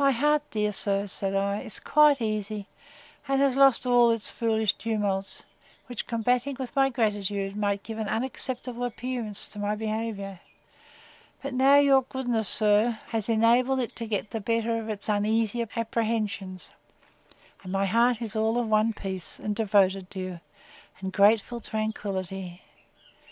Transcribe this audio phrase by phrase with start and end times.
[0.00, 2.66] —My heart, dear sir, said I, is quite easy,
[3.28, 5.44] and has lost all its foolish tumults,
[5.86, 10.40] which, combating with my gratitude, might give an unacceptable appearance to my behaviour:
[11.40, 15.64] but now your goodness, sir, has enabled it to get the better of its uneasy
[15.76, 16.72] apprehensions,
[17.62, 20.40] and my heart is all of one piece, and devoted to you,
[20.98, 22.60] and grateful tranquillity.